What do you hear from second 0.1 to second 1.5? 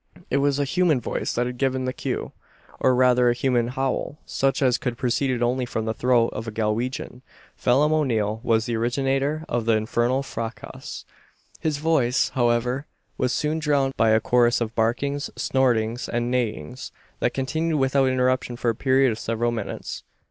It was a human voice that